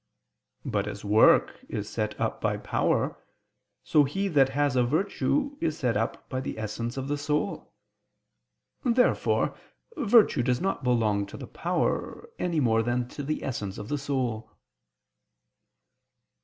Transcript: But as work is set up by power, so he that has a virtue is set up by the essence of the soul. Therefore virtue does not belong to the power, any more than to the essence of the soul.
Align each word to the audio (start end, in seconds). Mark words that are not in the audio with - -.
But 0.65 0.87
as 0.87 1.05
work 1.05 1.63
is 1.69 1.87
set 1.87 2.19
up 2.19 2.41
by 2.41 2.57
power, 2.57 3.23
so 3.83 4.03
he 4.03 4.29
that 4.29 4.49
has 4.49 4.75
a 4.75 4.83
virtue 4.83 5.55
is 5.61 5.77
set 5.77 5.95
up 5.95 6.27
by 6.27 6.41
the 6.41 6.57
essence 6.57 6.97
of 6.97 7.07
the 7.07 7.19
soul. 7.19 7.71
Therefore 8.83 9.55
virtue 9.95 10.41
does 10.41 10.59
not 10.59 10.83
belong 10.83 11.27
to 11.27 11.37
the 11.37 11.45
power, 11.45 12.27
any 12.39 12.59
more 12.59 12.81
than 12.81 13.07
to 13.09 13.21
the 13.21 13.43
essence 13.43 13.77
of 13.77 13.89
the 13.89 13.99
soul. 13.99 14.51